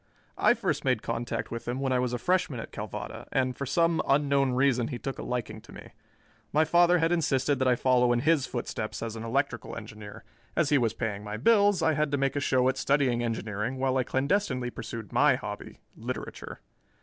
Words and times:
I 0.39 0.55
first 0.55 0.83
made 0.83 1.03
contact 1.03 1.51
with 1.51 1.67
him 1.67 1.79
when 1.79 1.91
I 1.93 1.99
was 1.99 2.11
a 2.11 2.17
freshman 2.17 2.59
at 2.59 2.71
Calvada, 2.71 3.27
and 3.31 3.55
for 3.55 3.67
some 3.67 4.01
unknown 4.07 4.53
reason 4.53 4.87
he 4.87 4.97
took 4.97 5.19
a 5.19 5.21
liking 5.21 5.61
to 5.61 5.71
me. 5.71 5.91
My 6.51 6.65
father 6.65 6.97
had 6.97 7.11
insisted 7.11 7.59
that 7.59 7.67
I 7.67 7.75
follow 7.75 8.11
in 8.11 8.21
his 8.21 8.47
footsteps 8.47 9.03
as 9.03 9.15
an 9.15 9.21
electrical 9.23 9.75
engineer; 9.75 10.23
as 10.55 10.69
he 10.69 10.79
was 10.79 10.95
paying 10.95 11.23
my 11.23 11.37
bills, 11.37 11.83
I 11.83 11.93
had 11.93 12.09
to 12.13 12.17
make 12.17 12.35
a 12.35 12.39
show 12.39 12.67
at 12.67 12.77
studying 12.77 13.23
engineering 13.23 13.77
while 13.77 13.95
I 13.95 14.03
clandestinely 14.03 14.71
pursued 14.71 15.13
my 15.13 15.35
hobby, 15.35 15.81
literature. 15.95 16.61